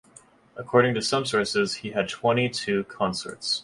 [0.55, 3.59] According to some sources, he had twenty-two consorts.